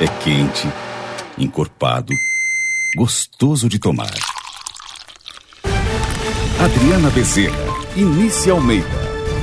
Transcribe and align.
É 0.00 0.08
quente, 0.24 0.68
encorpado, 1.38 2.12
gostoso 2.96 3.68
de 3.68 3.78
tomar. 3.78 4.12
Adriana 6.58 7.10
Bezerra, 7.10 7.54
Inícia 7.96 8.52
Almeida. 8.52 8.88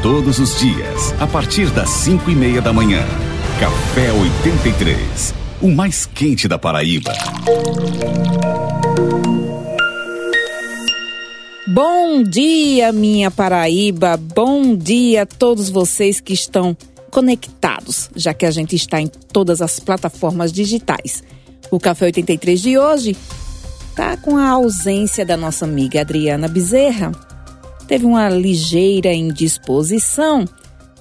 Todos 0.04 0.40
os 0.40 0.60
dias, 0.60 1.16
a 1.22 1.26
partir 1.28 1.70
das 1.70 1.90
5 1.90 2.29
e 2.29 2.36
meia 2.36 2.62
da 2.62 2.74
manhã. 2.74 3.00
Café 3.62 4.12
83, 4.12 5.33
o 5.62 5.69
mais 5.69 6.06
quente 6.06 6.50
da 6.50 6.60
Paraíba. 6.60 7.13
Bom 11.65 12.24
dia, 12.24 12.92
minha 12.92 13.31
Paraíba. 13.31 14.18
Bom 14.18 14.76
dia 14.76 15.22
a 15.22 15.26
todos 15.26 15.70
vocês 15.70 16.20
que 16.20 16.34
estão 16.34 16.76
conectados, 17.12 18.09
já 18.16 18.34
que 18.34 18.46
a 18.46 18.52
gente 18.52 18.76
está 18.76 19.00
em 19.00 19.08
todas 19.08 19.62
as 19.62 19.80
plataformas 19.80 20.52
digitais. 20.52 21.22
O 21.70 21.80
Café 21.80 22.06
83 22.06 22.62
de 22.62 22.78
hoje 22.78 23.16
tá 23.96 24.18
com 24.18 24.38
a 24.38 24.50
ausência 24.50 25.26
da 25.26 25.36
nossa 25.36 25.66
amiga 25.66 26.02
Adriana 26.02 26.48
Bezerra. 26.48 27.12
Teve 27.88 28.05
uma 28.05 28.30
ligeira 28.30 29.14
indisposição. 29.14 30.48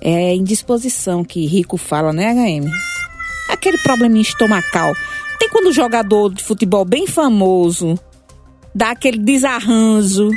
É 0.01 0.35
indisposição 0.35 1.25
que 1.25 1.47
Rico 1.47 1.77
fala, 1.77 2.13
né, 2.13 2.33
HM? 2.35 2.69
Aquele 3.49 3.79
probleminha 3.79 4.23
estomacal. 4.23 4.93
Tem 5.39 5.49
quando 5.49 5.69
o 5.69 5.73
jogador 5.73 6.35
de 6.35 6.43
futebol 6.43 6.85
bem 6.85 7.07
famoso 7.07 7.99
dá 8.75 8.91
aquele 8.91 9.19
desarranjo 9.19 10.31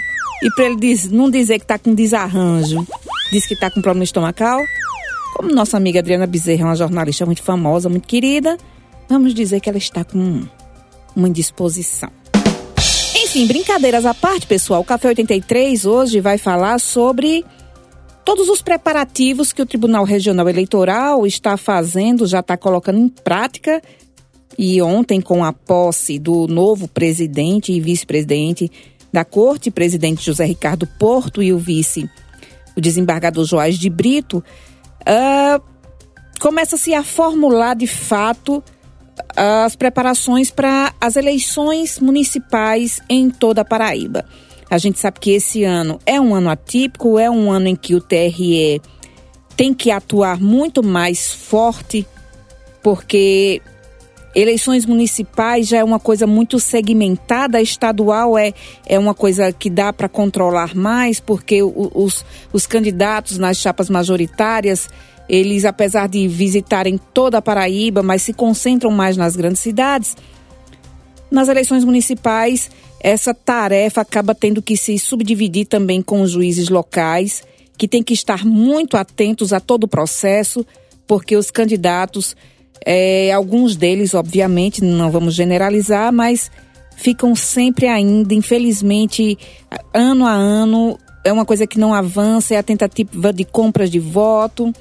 e 0.44 0.52
para 0.56 0.66
ele 0.66 0.76
diz, 0.76 1.10
não 1.10 1.30
dizer 1.30 1.60
que 1.60 1.66
tá 1.66 1.80
com 1.80 1.94
desarranjo, 1.94 2.86
diz 3.32 3.48
que 3.48 3.56
tá 3.56 3.72
com 3.72 3.82
problema 3.82 4.04
estomacal. 4.04 4.62
Como 5.34 5.52
nossa 5.52 5.78
amiga 5.78 6.00
Adriana 6.00 6.28
Bezerra 6.28 6.62
é 6.62 6.66
uma 6.66 6.76
jornalista 6.76 7.26
muito 7.26 7.42
famosa, 7.42 7.90
muito 7.90 8.08
querida, 8.08 8.56
vamos 9.10 9.34
dizer 9.34 9.60
que 9.60 9.68
ela 9.68 9.80
está 9.80 10.04
com 10.04 10.44
uma 11.16 11.28
indisposição. 11.28 12.10
Enfim, 13.16 13.48
brincadeiras 13.48 14.06
à 14.06 14.14
parte, 14.14 14.46
pessoal, 14.46 14.82
o 14.82 14.86
Café 14.86 15.08
83 15.08 15.86
hoje 15.86 16.20
vai 16.20 16.38
falar 16.38 16.80
sobre 16.80 17.44
todos 18.24 18.48
os 18.48 18.62
preparativos 18.62 19.52
que 19.52 19.62
o 19.62 19.66
Tribunal 19.66 20.04
Regional 20.04 20.48
Eleitoral 20.48 21.26
está 21.26 21.58
fazendo, 21.58 22.28
já 22.28 22.42
está 22.42 22.56
colocando 22.56 23.00
em 23.00 23.10
prática. 23.10 23.82
E 24.56 24.80
ontem, 24.84 25.20
com 25.20 25.44
a 25.44 25.52
posse 25.52 26.20
do 26.20 26.48
novo 26.48 26.88
presidente 26.88 27.72
e 27.72 27.82
vice-presidente 27.82 28.72
da 29.12 29.26
Corte, 29.26 29.72
presidente 29.72 30.24
José 30.24 30.46
Ricardo 30.46 30.86
Porto 30.86 31.42
e 31.42 31.52
o 31.52 31.58
vice, 31.58 32.08
o 32.78 32.82
desembargador 32.82 33.46
Joás 33.46 33.80
de 33.80 33.90
Brito, 33.90 34.44
uh, 35.08 35.64
começa-se 36.40 36.94
a 36.94 37.04
formular 37.04 37.76
de 37.76 37.88
fato 37.88 38.64
as 39.36 39.76
preparações 39.76 40.52
para 40.52 40.94
as 41.00 41.16
eleições 41.16 42.00
municipais 42.00 43.02
em 43.10 43.30
toda 43.30 43.62
a 43.62 43.66
Paraíba. 43.66 44.26
A 44.70 44.78
gente 44.78 45.00
sabe 45.00 45.20
que 45.20 45.32
esse 45.32 45.64
ano 45.64 46.00
é 46.06 46.20
um 46.20 46.34
ano 46.34 46.50
atípico, 46.50 47.20
é 47.20 47.30
um 47.30 47.52
ano 47.52 47.68
em 47.68 47.76
que 47.76 47.94
o 47.94 48.02
TRE 48.02 48.82
tem 49.56 49.74
que 49.74 49.92
atuar 49.92 50.40
muito 50.40 50.82
mais 50.84 51.32
forte, 51.32 52.08
porque 52.82 53.62
eleições 54.36 54.86
municipais 54.86 55.68
já 55.68 55.78
é 55.78 55.84
uma 55.84 56.00
coisa 56.00 56.26
muito 56.26 56.60
segmentada, 56.60 57.62
estadual 57.62 58.38
é, 58.38 58.54
é 58.86 58.98
uma 58.98 59.14
coisa 59.14 59.52
que 59.52 59.70
dá 59.70 59.94
para 59.94 60.10
controlar 60.10 60.76
mais, 60.76 61.20
porque 61.20 61.62
os, 61.62 62.26
os 62.52 62.66
candidatos 62.66 63.38
nas 63.38 63.58
chapas 63.58 63.90
majoritárias, 63.90 64.90
eles, 65.30 65.66
apesar 65.66 66.08
de 66.08 66.28
visitarem 66.28 67.00
toda 67.14 67.38
a 67.38 67.42
Paraíba, 67.42 68.02
mas 68.02 68.24
se 68.24 68.34
concentram 68.34 68.92
mais 68.92 69.16
nas 69.16 69.36
grandes 69.36 69.62
cidades, 69.62 70.16
nas 71.30 71.48
eleições 71.48 71.84
municipais, 71.84 72.70
essa 73.00 73.34
tarefa 73.34 74.02
acaba 74.02 74.34
tendo 74.34 74.62
que 74.62 74.78
se 74.78 74.98
subdividir 74.98 75.68
também 75.68 76.02
com 76.02 76.22
os 76.22 76.32
juízes 76.32 76.70
locais, 76.70 77.44
que 77.78 77.88
têm 77.88 78.04
que 78.04 78.14
estar 78.14 78.46
muito 78.46 78.96
atentos 78.98 79.52
a 79.52 79.60
todo 79.60 79.84
o 79.84 79.88
processo, 79.88 80.66
porque 81.08 81.36
os 81.36 81.52
candidatos 81.52 82.36
é, 82.86 83.32
alguns 83.32 83.76
deles, 83.76 84.14
obviamente, 84.14 84.84
não 84.84 85.12
vamos 85.12 85.34
generalizar, 85.34 86.12
mas 86.12 86.52
ficam 86.96 87.36
sempre 87.36 87.88
ainda, 87.88 88.34
infelizmente, 88.34 89.38
ano 89.94 90.26
a 90.26 90.32
ano, 90.32 90.98
é 91.24 91.32
uma 91.32 91.46
coisa 91.46 91.66
que 91.66 91.80
não 91.80 91.94
avança, 91.94 92.54
é 92.54 92.58
a 92.58 92.64
tentativa 92.64 93.32
de 93.32 93.46
compras 93.46 93.90
de 93.90 94.00
voto 94.00 94.74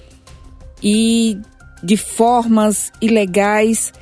e 0.83 1.39
de 1.83 1.97
formas 1.97 2.91
ilegais 3.01 3.93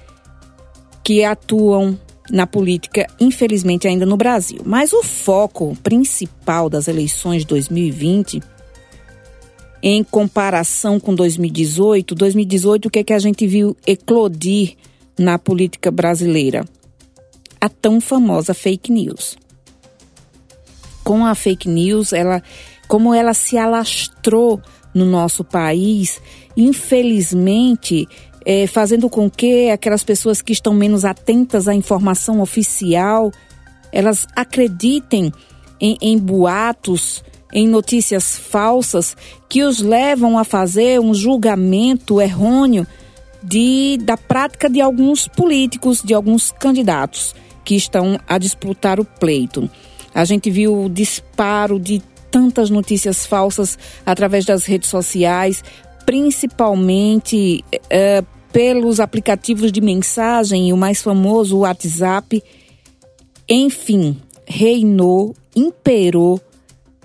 que 1.02 1.24
atuam 1.24 1.98
na 2.30 2.46
política, 2.46 3.06
infelizmente, 3.18 3.88
ainda 3.88 4.06
no 4.06 4.16
Brasil. 4.16 4.62
Mas 4.64 4.92
o 4.92 5.02
foco 5.02 5.76
principal 5.82 6.70
das 6.70 6.88
eleições 6.88 7.42
de 7.42 7.48
2020 7.48 8.40
em 9.82 10.04
comparação 10.04 11.00
com 11.00 11.14
2018, 11.14 12.14
2018 12.14 12.86
o 12.86 12.90
que 12.90 12.98
é 12.98 13.04
que 13.04 13.12
a 13.12 13.18
gente 13.18 13.46
viu 13.46 13.76
eclodir 13.86 14.76
na 15.18 15.38
política 15.38 15.90
brasileira? 15.90 16.64
A 17.60 17.68
tão 17.68 18.00
famosa 18.00 18.54
fake 18.54 18.92
news. 18.92 19.36
Com 21.02 21.24
a 21.24 21.34
fake 21.34 21.68
news, 21.68 22.12
ela 22.12 22.42
como 22.90 23.14
ela 23.14 23.32
se 23.34 23.56
alastrou 23.56 24.60
no 24.92 25.06
nosso 25.06 25.44
país, 25.44 26.20
infelizmente, 26.56 28.08
é, 28.44 28.66
fazendo 28.66 29.08
com 29.08 29.30
que 29.30 29.70
aquelas 29.70 30.02
pessoas 30.02 30.42
que 30.42 30.52
estão 30.52 30.74
menos 30.74 31.04
atentas 31.04 31.68
à 31.68 31.74
informação 31.74 32.40
oficial, 32.40 33.30
elas 33.92 34.26
acreditem 34.34 35.32
em, 35.80 35.96
em 36.00 36.18
boatos, 36.18 37.22
em 37.52 37.66
notícias 37.66 38.38
falsas 38.38 39.16
que 39.48 39.62
os 39.62 39.80
levam 39.80 40.38
a 40.38 40.44
fazer 40.44 41.00
um 41.00 41.12
julgamento 41.12 42.20
errôneo 42.20 42.86
de, 43.42 43.98
da 44.02 44.16
prática 44.16 44.68
de 44.68 44.80
alguns 44.80 45.26
políticos, 45.26 46.02
de 46.02 46.14
alguns 46.14 46.52
candidatos 46.52 47.34
que 47.64 47.74
estão 47.74 48.18
a 48.28 48.38
disputar 48.38 49.00
o 49.00 49.04
pleito. 49.04 49.68
A 50.14 50.24
gente 50.24 50.50
viu 50.50 50.84
o 50.84 50.88
disparo 50.88 51.78
de 51.78 52.02
tantas 52.30 52.70
notícias 52.70 53.26
falsas 53.26 53.78
através 54.04 54.44
das 54.44 54.64
redes 54.64 54.88
sociais, 54.88 55.62
principalmente 56.04 57.64
é, 57.88 58.22
pelos 58.52 59.00
aplicativos 59.00 59.72
de 59.72 59.80
mensagem, 59.80 60.72
o 60.72 60.76
mais 60.76 61.02
famoso, 61.02 61.56
o 61.56 61.60
WhatsApp. 61.60 62.42
Enfim, 63.48 64.16
reinou, 64.46 65.34
imperou 65.54 66.40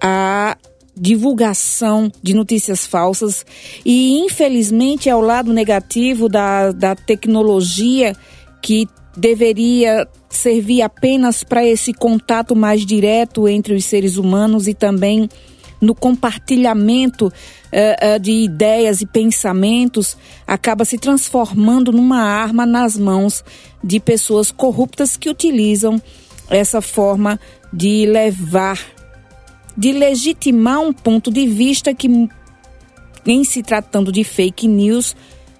a 0.08 0.56
divulgação 0.96 2.12
de 2.22 2.36
notícias 2.36 2.86
falsas. 2.86 3.44
E 3.84 4.20
infelizmente 4.20 5.10
é 5.10 5.16
o 5.16 5.20
lado 5.20 5.52
negativo 5.52 6.30
da, 6.30 6.72
da 6.72 6.96
tecnologia 6.96 8.16
que 8.62 8.88
deveria 9.18 10.08
servir 10.30 10.84
apenas 10.84 11.44
para 11.44 11.66
esse 11.66 11.92
contato 11.92 12.56
mais 12.56 12.86
direto 12.86 13.48
entre 13.48 13.74
os 13.74 13.84
seres 13.84 14.18
humanos 14.18 14.68
e 14.68 14.76
também 14.76 15.28
no 15.82 15.96
compartilhamento 15.96 17.28
uh, 17.28 18.16
uh, 18.16 18.20
de 18.20 18.32
ideias 18.32 19.02
e 19.02 19.08
pensamentos 19.08 20.16
acaba 20.46 20.86
se 20.86 21.00
transformando 21.00 21.92
numa 21.92 22.22
arma 22.22 22.64
nas 22.64 22.96
mãos 22.96 23.44
de 23.84 24.00
pessoas 24.00 24.52
corruptas 24.52 25.18
que 25.18 25.30
utilizam 25.30 26.00
essa 26.50 26.80
forma 26.80 27.40
de 27.74 28.06
levar 28.06 28.96
de 29.78 29.92
legitimar 29.92 30.82
um 30.82 30.94
ponto 30.94 31.32
de 31.32 31.48
vista 31.48 31.94
que, 31.94 32.10
em 33.26 33.44
se 33.44 33.62
tratando 33.62 34.12
de 34.12 34.24
fake 34.24 34.68
news, 34.68 35.16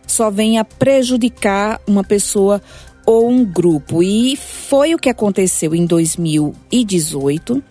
só 0.08 0.30
vem 0.30 0.58
a 0.58 0.64
prejudicar 0.66 1.82
uma 1.88 2.04
pessoa 2.04 2.62
ou 3.06 3.30
um 3.30 3.46
grupo. 3.46 4.02
E 4.02 4.36
foi 4.36 4.94
o 4.94 4.98
que 4.98 5.10
aconteceu 5.10 5.76
em 5.76 5.86
2018. 5.86 7.64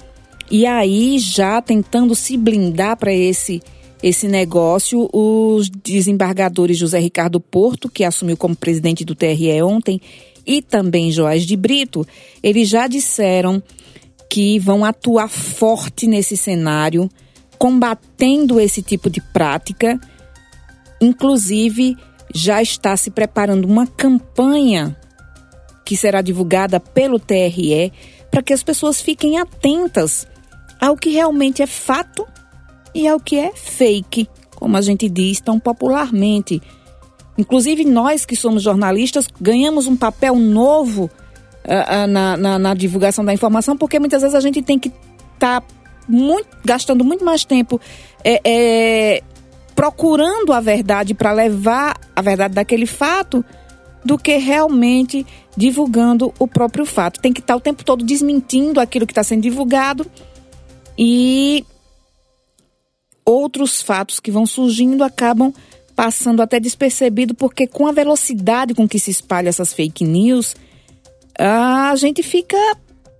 E 0.50 0.66
aí, 0.66 1.18
já 1.18 1.60
tentando 1.62 2.14
se 2.14 2.36
blindar 2.36 2.96
para 2.96 3.12
esse 3.12 3.62
esse 4.02 4.28
negócio, 4.28 5.08
os 5.14 5.70
desembargadores 5.70 6.76
José 6.76 6.98
Ricardo 6.98 7.40
Porto, 7.40 7.88
que 7.88 8.04
assumiu 8.04 8.36
como 8.36 8.54
presidente 8.54 9.02
do 9.02 9.14
TRE 9.14 9.62
ontem, 9.62 9.98
e 10.46 10.60
também 10.60 11.10
Joás 11.10 11.46
de 11.46 11.56
Brito, 11.56 12.06
eles 12.42 12.68
já 12.68 12.86
disseram 12.86 13.62
que 14.34 14.58
vão 14.58 14.84
atuar 14.84 15.28
forte 15.28 16.08
nesse 16.08 16.36
cenário, 16.36 17.08
combatendo 17.56 18.58
esse 18.58 18.82
tipo 18.82 19.08
de 19.08 19.20
prática. 19.20 19.96
Inclusive, 21.00 21.96
já 22.34 22.60
está 22.60 22.96
se 22.96 23.12
preparando 23.12 23.64
uma 23.64 23.86
campanha 23.86 24.96
que 25.84 25.96
será 25.96 26.20
divulgada 26.20 26.80
pelo 26.80 27.20
TRE 27.20 27.92
para 28.28 28.42
que 28.42 28.52
as 28.52 28.64
pessoas 28.64 29.00
fiquem 29.00 29.38
atentas 29.38 30.26
ao 30.80 30.96
que 30.96 31.10
realmente 31.10 31.62
é 31.62 31.66
fato 31.68 32.26
e 32.92 33.06
ao 33.06 33.20
que 33.20 33.36
é 33.36 33.52
fake, 33.54 34.28
como 34.56 34.76
a 34.76 34.80
gente 34.80 35.08
diz 35.08 35.40
tão 35.40 35.60
popularmente. 35.60 36.60
Inclusive, 37.38 37.84
nós 37.84 38.26
que 38.26 38.34
somos 38.34 38.64
jornalistas 38.64 39.28
ganhamos 39.40 39.86
um 39.86 39.96
papel 39.96 40.34
novo 40.34 41.08
uh, 41.64 42.06
na, 42.06 42.36
na, 42.36 42.58
na, 42.58 42.74
divulgação 42.74 43.24
da 43.24 43.32
informação, 43.32 43.76
porque 43.76 43.98
muitas 43.98 44.22
vezes 44.22 44.34
a 44.34 44.40
gente 44.40 44.62
tem 44.62 44.78
que 44.78 44.92
estar 45.34 45.60
tá 45.60 45.66
gastando 46.64 47.04
muito 47.04 47.24
mais 47.24 47.44
tempo 47.44 47.80
é, 48.22 48.40
é, 48.44 49.22
procurando 49.74 50.52
a 50.52 50.60
verdade 50.60 51.14
para 51.14 51.32
levar 51.32 51.98
a 52.14 52.22
verdade 52.22 52.54
daquele 52.54 52.86
fato 52.86 53.44
do 54.04 54.18
que 54.18 54.36
realmente 54.36 55.26
divulgando 55.56 56.32
o 56.38 56.46
próprio 56.46 56.84
fato. 56.84 57.20
Tem 57.20 57.32
que 57.32 57.40
estar 57.40 57.54
tá 57.54 57.58
o 57.58 57.60
tempo 57.60 57.84
todo 57.84 58.04
desmentindo 58.04 58.78
aquilo 58.78 59.06
que 59.06 59.12
está 59.12 59.24
sendo 59.24 59.42
divulgado 59.42 60.06
e 60.98 61.64
outros 63.24 63.80
fatos 63.80 64.20
que 64.20 64.30
vão 64.30 64.46
surgindo 64.46 65.02
acabam 65.02 65.52
passando 65.96 66.42
até 66.42 66.58
despercebido, 66.58 67.34
porque 67.34 67.66
com 67.66 67.86
a 67.86 67.92
velocidade 67.92 68.74
com 68.74 68.86
que 68.86 68.98
se 68.98 69.10
espalha 69.10 69.48
essas 69.48 69.72
fake 69.72 70.04
news, 70.04 70.54
a 71.38 71.94
gente 71.96 72.22
fica 72.22 72.56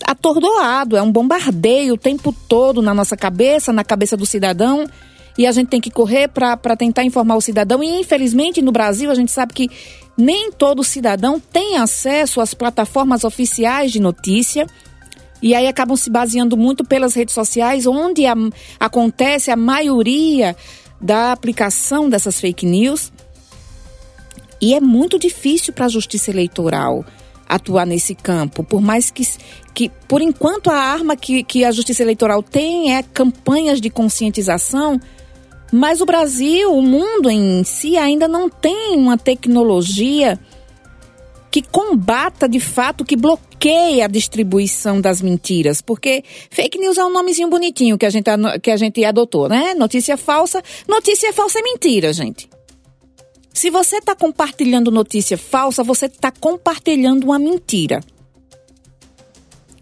atordoado, 0.05 0.97
é 0.97 1.03
um 1.03 1.11
bombardeio 1.11 1.95
o 1.95 1.99
tempo 1.99 2.35
todo 2.49 2.83
na 2.83 2.95
nossa 2.95 3.17
cabeça, 3.17 3.73
na 3.73 3.85
cabeça 3.85 4.17
do 4.17 4.27
cidadão, 4.27 4.87
e 5.37 5.47
a 5.47 5.53
gente 5.53 5.69
tem 5.69 5.81
que 5.81 5.91
correr 5.91 6.29
para 6.29 6.77
tentar 6.77 7.05
informar 7.05 7.37
o 7.37 7.41
cidadão. 7.41 7.83
E 7.83 8.01
infelizmente 8.01 8.63
no 8.63 8.71
Brasil 8.71 9.11
a 9.11 9.15
gente 9.15 9.33
sabe 9.33 9.53
que 9.53 9.69
nem 10.17 10.53
todo 10.53 10.85
cidadão 10.85 11.41
tem 11.41 11.77
acesso 11.77 12.41
às 12.41 12.55
plataformas 12.55 13.25
oficiais 13.25 13.91
de 13.91 14.01
notícia. 14.01 14.67
E 15.43 15.55
aí 15.55 15.67
acabam 15.67 15.97
se 15.97 16.09
baseando 16.09 16.57
muito 16.57 16.85
pelas 16.85 17.15
redes 17.15 17.35
sociais, 17.35 17.87
onde 17.87 18.25
a, 18.25 18.35
acontece 18.79 19.51
a 19.51 19.57
maioria 19.57 20.57
da 21.01 21.33
aplicação 21.33 22.09
dessas 22.09 22.41
fake 22.41 22.65
news. 22.65 23.13
E 24.61 24.73
é 24.73 24.81
muito 24.81 25.19
difícil 25.19 25.73
para 25.73 25.87
a 25.87 25.89
justiça 25.89 26.31
eleitoral 26.31 27.05
atuar 27.49 27.87
nesse 27.87 28.15
campo, 28.15 28.65
por 28.65 28.81
mais 28.81 29.11
que, 29.11 29.27
que 29.75 29.91
por 30.09 30.21
enquanto 30.21 30.71
a 30.71 30.77
arma 30.77 31.17
que, 31.17 31.43
que 31.43 31.65
a 31.65 31.73
justiça 31.73 32.03
eleitoral 32.03 32.43
tem 32.43 32.95
é 32.95 33.03
campanhas 33.03 33.81
de 33.81 33.91
conscientização, 33.91 35.01
mas 35.73 36.01
o 36.01 36.07
Brasil, 36.07 36.73
o 36.73 36.83
mundo 36.83 37.29
em 37.31 37.65
si 37.65 37.97
ainda 37.97 38.29
não 38.29 38.49
tem 38.49 38.97
uma 38.97 39.19
tecnologia 39.19 40.39
que 41.51 41.63
combata 41.63 42.49
de 42.49 42.59
fato, 42.59 43.05
que 43.05 43.17
bloqueia 43.17 44.07
a 44.07 44.09
distribuição 44.09 45.01
das 45.01 45.23
mentiras. 45.23 45.81
Porque 45.81 46.25
fake 46.51 46.79
news 46.79 46.99
é 46.99 47.05
um 47.05 47.13
nomezinho 47.13 47.49
bonitinho 47.49 47.97
que 47.97 48.05
a 48.05 48.11
gente, 48.11 48.29
que 48.61 48.73
a 48.73 48.77
gente 48.77 49.05
adotou, 49.05 49.49
né? 49.49 49.73
Notícia 49.75 50.17
falsa. 50.17 50.61
Notícia 50.89 51.33
falsa 51.33 51.61
é 51.61 51.63
mentira, 51.63 52.13
gente. 52.13 52.49
Se 53.55 53.71
você 53.71 53.99
está 53.99 54.17
compartilhando 54.17 54.91
notícia 54.91 55.39
falsa, 55.39 55.85
você 55.85 56.07
está 56.07 56.33
compartilhando 56.33 57.23
uma 57.23 57.39
mentira. 57.39 58.01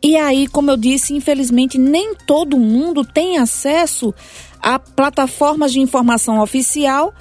E 0.03 0.15
aí, 0.15 0.47
como 0.47 0.71
eu 0.71 0.77
disse, 0.77 1.15
infelizmente 1.15 1.79
nem 1.79 2.15
todo 2.15 2.59
mundo 2.59 3.03
tem 3.03 3.39
acesso 3.39 4.15
a 4.61 4.79
plataformas 4.79 5.73
de 5.73 5.81
informação 5.81 6.39
oficial 6.41 7.15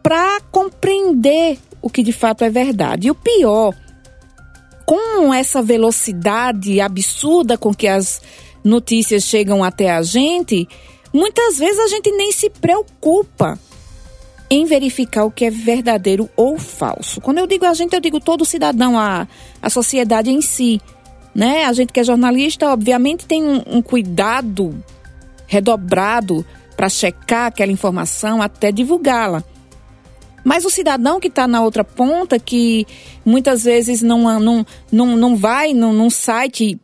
para 0.00 0.40
compreender 0.52 1.58
o 1.82 1.90
que 1.90 2.04
de 2.04 2.12
fato 2.12 2.44
é 2.44 2.50
verdade. 2.50 3.08
E 3.08 3.10
o 3.10 3.14
pior, 3.14 3.74
com 4.86 5.34
essa 5.34 5.60
velocidade 5.60 6.80
absurda 6.80 7.58
com 7.58 7.74
que 7.74 7.88
as 7.88 8.22
notícias 8.62 9.24
chegam 9.24 9.64
até 9.64 9.90
a 9.90 10.02
gente, 10.02 10.68
muitas 11.12 11.58
vezes 11.58 11.80
a 11.80 11.88
gente 11.88 12.12
nem 12.12 12.30
se 12.30 12.48
preocupa 12.48 13.58
em 14.54 14.64
verificar 14.66 15.24
o 15.24 15.30
que 15.30 15.44
é 15.44 15.50
verdadeiro 15.50 16.28
ou 16.36 16.58
falso. 16.58 17.20
Quando 17.20 17.38
eu 17.38 17.46
digo 17.46 17.64
a 17.64 17.74
gente, 17.74 17.94
eu 17.94 18.00
digo 18.00 18.20
todo 18.20 18.44
cidadão, 18.44 18.98
a, 18.98 19.26
a 19.60 19.70
sociedade 19.70 20.30
em 20.30 20.40
si. 20.40 20.80
Né? 21.34 21.64
A 21.64 21.72
gente 21.72 21.92
que 21.92 21.98
é 21.98 22.04
jornalista, 22.04 22.70
obviamente, 22.72 23.26
tem 23.26 23.42
um, 23.42 23.62
um 23.66 23.82
cuidado 23.82 24.74
redobrado 25.46 26.46
para 26.76 26.88
checar 26.88 27.46
aquela 27.46 27.72
informação 27.72 28.40
até 28.40 28.70
divulgá-la. 28.70 29.42
Mas 30.44 30.64
o 30.64 30.70
cidadão 30.70 31.18
que 31.18 31.28
está 31.28 31.48
na 31.48 31.62
outra 31.62 31.82
ponta, 31.82 32.38
que 32.38 32.86
muitas 33.24 33.64
vezes 33.64 34.02
não, 34.02 34.38
não, 34.38 34.66
não, 34.92 35.16
não 35.16 35.36
vai 35.36 35.72
num, 35.72 35.92
num 35.92 36.10
site 36.10 36.78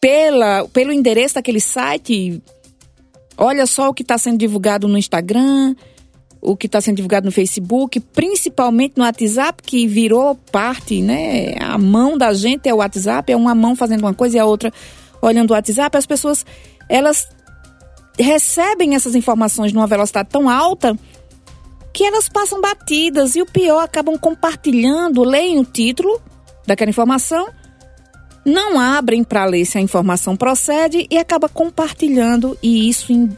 pela, 0.00 0.68
pelo 0.68 0.92
endereço 0.92 1.36
daquele 1.36 1.60
site, 1.60 2.42
olha 3.38 3.66
só 3.66 3.88
o 3.88 3.94
que 3.94 4.02
está 4.02 4.18
sendo 4.18 4.36
divulgado 4.36 4.88
no 4.88 4.98
Instagram, 4.98 5.74
o 6.44 6.54
que 6.54 6.66
está 6.66 6.80
sendo 6.80 6.96
divulgado 6.96 7.24
no 7.24 7.32
Facebook, 7.32 7.98
principalmente 7.98 8.98
no 8.98 9.04
WhatsApp, 9.04 9.62
que 9.62 9.86
virou 9.86 10.34
parte, 10.52 11.00
né? 11.00 11.54
A 11.58 11.78
mão 11.78 12.18
da 12.18 12.34
gente 12.34 12.68
é 12.68 12.74
o 12.74 12.76
WhatsApp, 12.76 13.32
é 13.32 13.36
uma 13.36 13.54
mão 13.54 13.74
fazendo 13.74 14.00
uma 14.00 14.12
coisa 14.12 14.36
e 14.36 14.38
a 14.38 14.44
outra 14.44 14.70
olhando 15.22 15.50
o 15.50 15.54
WhatsApp. 15.54 15.96
As 15.96 16.04
pessoas, 16.04 16.44
elas 16.86 17.26
recebem 18.18 18.94
essas 18.94 19.14
informações 19.14 19.72
numa 19.72 19.86
velocidade 19.86 20.28
tão 20.30 20.48
alta 20.48 20.96
que 21.94 22.04
elas 22.04 22.28
passam 22.28 22.60
batidas 22.60 23.36
e 23.36 23.42
o 23.42 23.46
pior, 23.46 23.80
acabam 23.80 24.18
compartilhando, 24.18 25.24
leem 25.24 25.58
o 25.58 25.64
título 25.64 26.20
daquela 26.66 26.90
informação, 26.90 27.48
não 28.44 28.78
abrem 28.78 29.24
para 29.24 29.46
ler 29.46 29.64
se 29.64 29.78
a 29.78 29.80
informação 29.80 30.36
procede 30.36 31.06
e 31.10 31.16
acaba 31.16 31.48
compartilhando 31.48 32.58
e 32.62 32.88
isso 32.88 33.12
em 33.12 33.34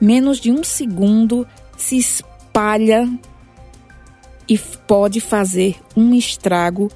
menos 0.00 0.38
de 0.38 0.50
um 0.50 0.64
segundo 0.64 1.46
se 1.82 1.96
espalha 1.96 3.08
e 4.48 4.58
pode 4.58 5.20
fazer 5.20 5.76
um 5.96 6.14
estrago 6.14 6.90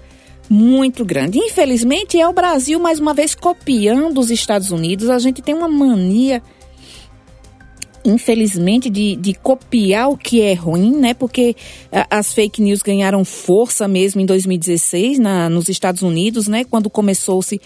muito 0.49 1.05
grande. 1.05 1.39
Infelizmente 1.39 2.21
é 2.21 2.29
o 2.29 2.33
Brasil 2.33 2.79
mais 2.79 2.99
uma 2.99 3.15
vez 3.15 3.35
copiando 3.35 4.19
os 4.19 4.31
Estados 4.31 4.71
Unidos. 4.71 5.09
A 5.09 5.19
gente 5.19 5.41
tem 5.41 5.55
uma 5.55 5.69
mania 5.69 6.43
infelizmente, 8.05 8.91
de, 8.91 9.17
de 9.17 9.33
copiar 9.33 10.11
o 10.11 10.17
que 10.17 10.43
é 10.43 10.53
ruim, 10.53 10.95
né? 10.95 11.15
Porque 11.15 11.57
as 12.11 12.35
fake 12.35 12.61
news 12.61 12.83
ganharam 12.83 13.25
força 13.25 13.89
mesmo 13.89 14.21
em 14.21 14.27
2016 14.27 15.19
na, 15.19 15.49
nos 15.49 15.71
Estados 15.71 16.03
Unidos, 16.03 16.47
né? 16.47 16.65
Quando 16.65 16.91
começou-se 16.91 17.59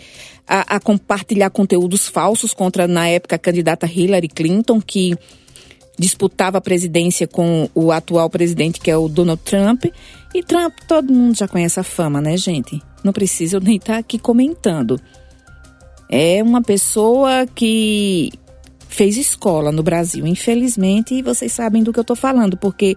a, 0.47 0.77
a, 0.77 0.81
compartilhar 0.81 1.51
conteúdos 1.51 2.07
falsos 2.07 2.55
contra, 2.55 2.87
na 2.87 3.09
época, 3.09 3.35
a 3.35 3.39
candidata 3.39 3.85
Hillary 3.85 4.29
Clinton, 4.29 4.81
que 4.81 5.17
disputava 5.99 6.59
a 6.59 6.61
presidência 6.61 7.27
com 7.27 7.69
o 7.75 7.91
atual 7.91 8.31
presidente, 8.31 8.81
que 8.81 8.91
é 8.91 8.97
o 8.97 9.09
Donald 9.09 9.43
Trump. 9.43 9.87
E 10.35 10.43
Trump, 10.43 10.75
todo 10.87 11.13
mundo 11.13 11.37
já 11.37 11.49
conhece 11.49 11.81
a 11.81 11.83
fama, 11.83 12.21
né, 12.21 12.37
gente? 12.37 12.81
Não 13.03 13.13
precisa 13.13 13.59
nem 13.59 13.77
estar 13.77 13.95
tá 13.95 13.99
aqui 13.99 14.19
comentando. 14.19 15.01
É 16.09 16.43
uma 16.43 16.63
pessoa 16.63 17.47
que 17.55 18.31
fez 18.89 19.17
escola 19.17 19.73
no 19.73 19.83
Brasil. 19.83 20.27
Infelizmente, 20.27 21.21
vocês 21.23 21.53
sabem 21.53 21.83
do 21.83 21.93
que 21.93 21.99
eu 21.99 22.03
estou 22.03 22.17
falando, 22.17 22.57
porque 22.57 22.97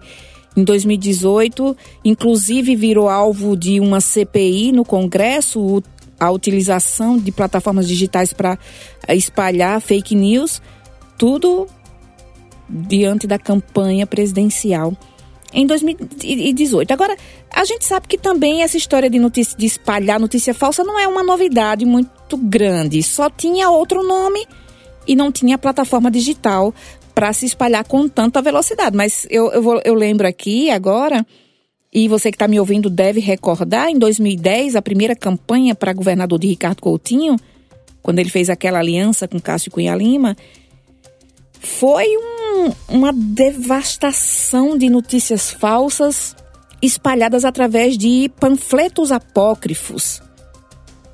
em 0.56 0.64
2018, 0.64 1.76
inclusive 2.04 2.76
virou 2.76 3.08
alvo 3.08 3.56
de 3.56 3.80
uma 3.80 4.00
CPI 4.00 4.72
no 4.72 4.84
Congresso 4.84 5.82
a 6.20 6.30
utilização 6.30 7.18
de 7.18 7.32
plataformas 7.32 7.88
digitais 7.88 8.32
para 8.32 8.56
espalhar 9.08 9.80
fake 9.80 10.14
news, 10.14 10.62
tudo 11.18 11.66
diante 12.72 13.26
da 13.26 13.38
campanha 13.38 14.06
presidencial 14.06 14.96
em 15.52 15.66
2018. 15.66 16.90
Agora, 16.92 17.14
a 17.52 17.64
gente 17.64 17.84
sabe 17.84 18.08
que 18.08 18.16
também 18.16 18.62
essa 18.62 18.76
história 18.76 19.10
de 19.10 19.18
notícia 19.18 19.56
de 19.56 19.66
espalhar 19.66 20.18
notícia 20.18 20.54
falsa 20.54 20.82
não 20.82 20.98
é 20.98 21.06
uma 21.06 21.22
novidade 21.22 21.84
muito 21.84 22.36
grande, 22.36 23.02
só 23.02 23.28
tinha 23.28 23.68
outro 23.68 24.02
nome 24.02 24.46
e 25.06 25.14
não 25.14 25.30
tinha 25.30 25.58
plataforma 25.58 26.10
digital 26.10 26.74
para 27.14 27.32
se 27.34 27.44
espalhar 27.44 27.84
com 27.84 28.08
tanta 28.08 28.40
velocidade. 28.40 28.96
Mas 28.96 29.26
eu, 29.28 29.52
eu, 29.52 29.62
vou, 29.62 29.80
eu 29.84 29.94
lembro 29.94 30.26
aqui 30.26 30.70
agora, 30.70 31.26
e 31.92 32.08
você 32.08 32.30
que 32.30 32.36
está 32.36 32.48
me 32.48 32.58
ouvindo 32.58 32.88
deve 32.88 33.20
recordar, 33.20 33.90
em 33.90 33.98
2010, 33.98 34.76
a 34.76 34.82
primeira 34.82 35.14
campanha 35.14 35.74
para 35.74 35.92
governador 35.92 36.38
de 36.38 36.46
Ricardo 36.46 36.80
Coutinho, 36.80 37.36
quando 38.02 38.18
ele 38.18 38.30
fez 38.30 38.48
aquela 38.48 38.78
aliança 38.78 39.28
com 39.28 39.38
Cássio 39.38 39.70
Cunha 39.70 39.94
Lima, 39.94 40.34
foi 41.62 42.06
um, 42.16 42.72
uma 42.88 43.12
devastação 43.12 44.76
de 44.76 44.90
notícias 44.90 45.50
falsas 45.50 46.36
espalhadas 46.80 47.44
através 47.44 47.96
de 47.96 48.30
panfletos 48.40 49.12
apócrifos 49.12 50.20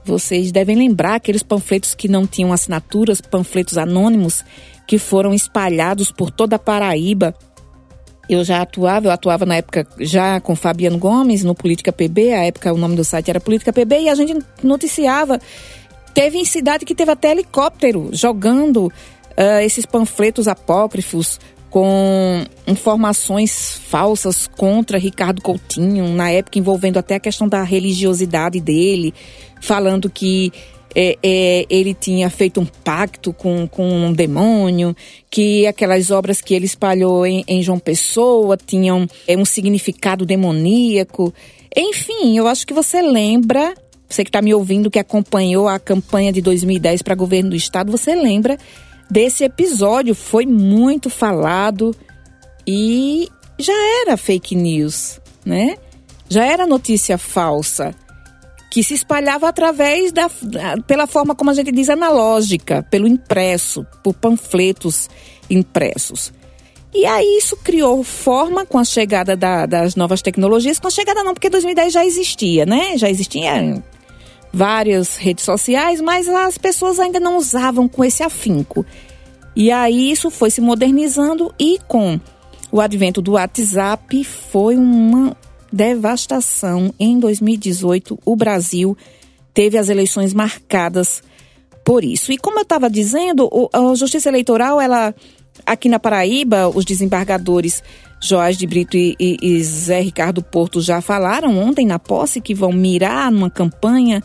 vocês 0.08 0.50
devem 0.50 0.74
lembrar 0.74 1.16
aqueles 1.16 1.42
panfletos 1.42 1.94
que 1.94 2.08
não 2.08 2.26
tinham 2.26 2.50
assinaturas, 2.50 3.20
panfletos 3.20 3.76
anônimos 3.76 4.42
que 4.86 4.96
foram 4.98 5.34
espalhados 5.34 6.10
por 6.10 6.30
toda 6.30 6.56
a 6.56 6.58
Paraíba. 6.58 7.34
Eu 8.26 8.42
já 8.42 8.62
atuava, 8.62 9.06
eu 9.06 9.10
atuava 9.10 9.44
na 9.44 9.56
época 9.56 9.86
já 10.00 10.40
com 10.40 10.56
Fabiano 10.56 10.96
Gomes 10.96 11.44
no 11.44 11.54
Política 11.54 11.92
PB, 11.92 12.32
a 12.32 12.46
época 12.46 12.72
o 12.72 12.78
nome 12.78 12.96
do 12.96 13.04
site 13.04 13.28
era 13.28 13.38
Política 13.38 13.70
PB 13.70 14.00
e 14.00 14.08
a 14.08 14.14
gente 14.14 14.38
noticiava. 14.62 15.38
Teve 16.14 16.38
em 16.38 16.44
cidade 16.44 16.86
que 16.86 16.94
teve 16.94 17.10
até 17.10 17.30
helicóptero 17.30 18.08
jogando 18.12 18.90
uh, 19.38 19.60
esses 19.62 19.86
panfletos 19.86 20.48
apócrifos 20.48 21.38
com 21.70 22.44
informações 22.66 23.78
falsas 23.88 24.46
contra 24.46 24.98
Ricardo 24.98 25.42
Coutinho, 25.42 26.08
na 26.08 26.30
época 26.30 26.58
envolvendo 26.58 26.98
até 26.98 27.16
a 27.16 27.20
questão 27.20 27.46
da 27.46 27.62
religiosidade 27.62 28.58
dele, 28.58 29.14
falando 29.60 30.08
que 30.08 30.50
é, 30.94 31.18
é, 31.22 31.66
ele 31.68 31.92
tinha 31.92 32.30
feito 32.30 32.60
um 32.60 32.64
pacto 32.64 33.32
com, 33.32 33.68
com 33.68 33.86
um 33.86 34.12
demônio, 34.12 34.96
que 35.30 35.66
aquelas 35.66 36.10
obras 36.10 36.40
que 36.40 36.54
ele 36.54 36.64
espalhou 36.64 37.26
em, 37.26 37.44
em 37.46 37.62
João 37.62 37.78
Pessoa 37.78 38.56
tinham 38.56 39.06
é, 39.26 39.36
um 39.36 39.44
significado 39.44 40.24
demoníaco. 40.24 41.32
Enfim, 41.76 42.36
eu 42.36 42.48
acho 42.48 42.66
que 42.66 42.72
você 42.72 43.02
lembra, 43.02 43.74
você 44.08 44.24
que 44.24 44.30
está 44.30 44.40
me 44.40 44.54
ouvindo, 44.54 44.90
que 44.90 44.98
acompanhou 44.98 45.68
a 45.68 45.78
campanha 45.78 46.32
de 46.32 46.40
2010 46.40 47.02
para 47.02 47.14
governo 47.14 47.50
do 47.50 47.56
estado, 47.56 47.92
você 47.92 48.14
lembra 48.14 48.56
desse 49.10 49.44
episódio. 49.44 50.14
Foi 50.14 50.46
muito 50.46 51.08
falado 51.10 51.94
e 52.66 53.28
já 53.58 53.72
era 54.02 54.16
fake 54.16 54.54
news, 54.54 55.20
né? 55.44 55.76
Já 56.28 56.44
era 56.44 56.66
notícia 56.66 57.16
falsa 57.16 57.94
que 58.70 58.82
se 58.82 58.94
espalhava 58.94 59.48
através 59.48 60.12
da 60.12 60.30
pela 60.86 61.06
forma 61.06 61.34
como 61.34 61.50
a 61.50 61.54
gente 61.54 61.72
diz 61.72 61.88
analógica, 61.88 62.86
pelo 62.90 63.08
impresso, 63.08 63.86
por 64.04 64.14
panfletos 64.14 65.08
impressos. 65.48 66.32
E 66.94 67.04
aí 67.04 67.38
isso 67.38 67.56
criou 67.56 68.02
forma 68.02 68.64
com 68.64 68.78
a 68.78 68.84
chegada 68.84 69.36
da, 69.36 69.66
das 69.66 69.94
novas 69.94 70.22
tecnologias, 70.22 70.78
com 70.78 70.88
a 70.88 70.90
chegada 70.90 71.22
não, 71.22 71.34
porque 71.34 71.50
2010 71.50 71.92
já 71.92 72.04
existia, 72.04 72.64
né? 72.66 72.96
Já 72.96 73.10
existia 73.10 73.82
várias 74.52 75.16
redes 75.16 75.44
sociais, 75.44 76.00
mas 76.00 76.28
as 76.28 76.58
pessoas 76.58 76.98
ainda 76.98 77.20
não 77.20 77.36
usavam 77.36 77.88
com 77.88 78.04
esse 78.04 78.22
afinco. 78.22 78.84
E 79.54 79.70
aí 79.70 80.10
isso 80.10 80.30
foi 80.30 80.50
se 80.50 80.60
modernizando 80.60 81.52
e 81.58 81.78
com 81.86 82.20
o 82.70 82.80
advento 82.80 83.20
do 83.20 83.32
WhatsApp 83.32 84.24
foi 84.24 84.76
uma 84.76 85.36
devastação. 85.72 86.92
Em 86.98 87.18
2018, 87.18 88.18
o 88.24 88.36
Brasil 88.36 88.96
teve 89.52 89.76
as 89.76 89.88
eleições 89.88 90.32
marcadas 90.32 91.22
por 91.84 92.04
isso. 92.04 92.30
E 92.32 92.38
como 92.38 92.58
eu 92.58 92.62
estava 92.62 92.90
dizendo, 92.90 93.50
a 93.72 93.94
Justiça 93.94 94.28
Eleitoral, 94.28 94.80
ela 94.80 95.14
aqui 95.66 95.88
na 95.88 95.98
Paraíba, 95.98 96.68
os 96.68 96.84
desembargadores 96.84 97.82
Joás 98.20 98.56
de 98.56 98.66
Brito 98.66 98.96
e, 98.96 99.14
e, 99.18 99.36
e 99.40 99.62
Zé 99.62 100.00
Ricardo 100.00 100.42
Porto 100.42 100.80
já 100.80 101.00
falaram 101.00 101.56
ontem 101.56 101.86
na 101.86 101.98
posse 101.98 102.40
que 102.40 102.54
vão 102.54 102.72
mirar 102.72 103.30
numa 103.30 103.50
campanha 103.50 104.22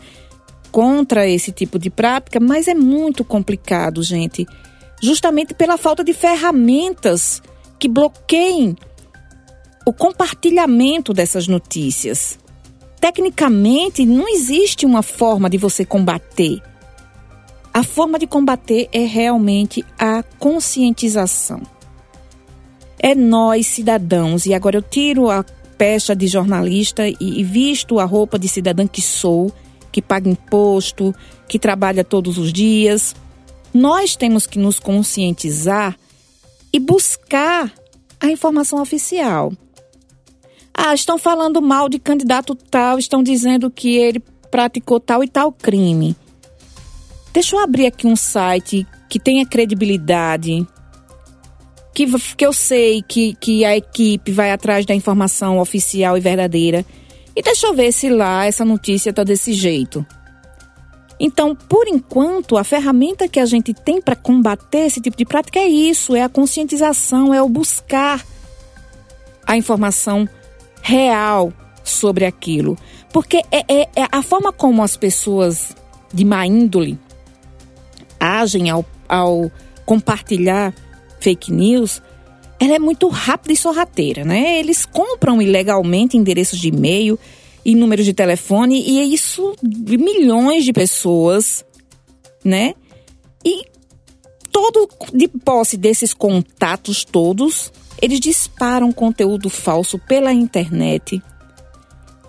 contra 0.72 1.28
esse 1.28 1.52
tipo 1.52 1.78
de 1.78 1.88
prática, 1.88 2.40
mas 2.40 2.66
é 2.66 2.74
muito 2.74 3.24
complicado, 3.24 4.02
gente, 4.02 4.44
justamente 5.00 5.54
pela 5.54 5.78
falta 5.78 6.02
de 6.02 6.12
ferramentas 6.12 7.40
que 7.78 7.88
bloqueiem 7.88 8.76
o 9.86 9.92
compartilhamento 9.92 11.12
dessas 11.12 11.46
notícias. 11.46 12.38
Tecnicamente, 13.00 14.04
não 14.04 14.28
existe 14.28 14.86
uma 14.86 15.02
forma 15.02 15.48
de 15.48 15.58
você 15.58 15.84
combater. 15.84 16.60
A 17.72 17.82
forma 17.82 18.18
de 18.18 18.26
combater 18.26 18.88
é 18.92 19.04
realmente 19.04 19.84
a 19.98 20.22
conscientização. 20.38 21.60
É 23.06 23.14
nós, 23.14 23.66
cidadãos, 23.66 24.46
e 24.46 24.54
agora 24.54 24.78
eu 24.78 24.82
tiro 24.82 25.30
a 25.30 25.44
pecha 25.76 26.16
de 26.16 26.26
jornalista 26.26 27.06
e, 27.06 27.16
e 27.20 27.44
visto 27.44 27.98
a 27.98 28.04
roupa 28.06 28.38
de 28.38 28.48
cidadã 28.48 28.86
que 28.86 29.02
sou, 29.02 29.52
que 29.92 30.00
paga 30.00 30.30
imposto, 30.30 31.14
que 31.46 31.58
trabalha 31.58 32.02
todos 32.02 32.38
os 32.38 32.50
dias. 32.50 33.14
Nós 33.74 34.16
temos 34.16 34.46
que 34.46 34.58
nos 34.58 34.80
conscientizar 34.80 35.98
e 36.72 36.80
buscar 36.80 37.70
a 38.18 38.30
informação 38.30 38.80
oficial. 38.80 39.52
Ah, 40.72 40.94
estão 40.94 41.18
falando 41.18 41.60
mal 41.60 41.90
de 41.90 41.98
candidato 41.98 42.54
tal, 42.54 42.98
estão 42.98 43.22
dizendo 43.22 43.70
que 43.70 43.98
ele 43.98 44.22
praticou 44.50 44.98
tal 44.98 45.22
e 45.22 45.28
tal 45.28 45.52
crime. 45.52 46.16
Deixa 47.34 47.54
eu 47.54 47.60
abrir 47.62 47.84
aqui 47.84 48.06
um 48.06 48.16
site 48.16 48.86
que 49.10 49.20
tenha 49.20 49.44
credibilidade, 49.44 50.66
que, 51.94 52.06
que 52.34 52.44
eu 52.44 52.52
sei 52.52 53.02
que, 53.02 53.34
que 53.36 53.64
a 53.64 53.76
equipe 53.76 54.32
vai 54.32 54.50
atrás 54.50 54.84
da 54.84 54.94
informação 54.94 55.58
oficial 55.58 56.18
e 56.18 56.20
verdadeira. 56.20 56.84
E 57.36 57.40
deixa 57.40 57.68
eu 57.68 57.74
ver 57.74 57.92
se 57.92 58.10
lá 58.10 58.44
essa 58.44 58.64
notícia 58.64 59.10
está 59.10 59.22
desse 59.22 59.52
jeito. 59.52 60.04
Então, 61.18 61.54
por 61.54 61.86
enquanto, 61.86 62.56
a 62.56 62.64
ferramenta 62.64 63.28
que 63.28 63.38
a 63.38 63.46
gente 63.46 63.72
tem 63.72 64.02
para 64.02 64.16
combater 64.16 64.86
esse 64.86 65.00
tipo 65.00 65.16
de 65.16 65.24
prática 65.24 65.60
é 65.60 65.66
isso: 65.66 66.16
é 66.16 66.22
a 66.22 66.28
conscientização, 66.28 67.32
é 67.32 67.40
o 67.40 67.48
buscar 67.48 68.24
a 69.46 69.56
informação 69.56 70.28
real 70.82 71.52
sobre 71.84 72.24
aquilo. 72.24 72.76
Porque 73.12 73.42
é, 73.52 73.64
é, 73.68 73.88
é 73.94 74.08
a 74.10 74.22
forma 74.22 74.52
como 74.52 74.82
as 74.82 74.96
pessoas 74.96 75.76
de 76.12 76.24
má 76.24 76.44
índole 76.46 76.98
agem 78.18 78.70
ao, 78.70 78.84
ao 79.08 79.50
compartilhar 79.84 80.74
fake 81.24 81.50
news, 81.50 82.02
ela 82.60 82.74
é 82.74 82.78
muito 82.78 83.08
rápida 83.08 83.54
e 83.54 83.56
sorrateira, 83.56 84.24
né? 84.24 84.58
Eles 84.58 84.84
compram 84.84 85.40
ilegalmente 85.40 86.18
endereços 86.18 86.58
de 86.58 86.68
e-mail 86.68 87.18
e 87.64 87.74
números 87.74 88.04
de 88.04 88.12
telefone 88.12 88.84
e 88.86 89.00
é 89.00 89.04
isso 89.04 89.56
de 89.62 89.96
milhões 89.96 90.64
de 90.64 90.72
pessoas, 90.72 91.64
né? 92.44 92.74
E 93.42 93.64
todo 94.52 94.88
de 95.14 95.28
posse 95.28 95.78
desses 95.78 96.12
contatos 96.12 97.04
todos, 97.04 97.72
eles 98.00 98.20
disparam 98.20 98.92
conteúdo 98.92 99.48
falso 99.48 99.98
pela 99.98 100.32
internet, 100.32 101.22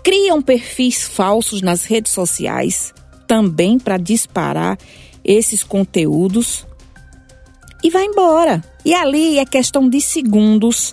criam 0.02 0.40
perfis 0.40 1.04
falsos 1.04 1.60
nas 1.60 1.84
redes 1.84 2.12
sociais 2.12 2.94
também 3.26 3.78
para 3.78 3.98
disparar 3.98 4.78
esses 5.22 5.62
conteúdos 5.62 6.65
e 7.86 7.90
vai 7.90 8.04
embora. 8.04 8.64
E 8.84 8.92
ali 8.92 9.38
é 9.38 9.46
questão 9.46 9.88
de 9.88 10.00
segundos 10.00 10.92